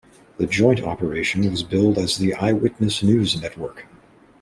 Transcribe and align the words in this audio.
The 0.39 0.47
joint 0.47 0.81
operation 0.81 1.47
was 1.51 1.61
billed 1.61 1.99
as 1.99 2.17
the 2.17 2.33
"Eyewitness 2.33 3.03
News 3.03 3.39
Network". 3.39 3.85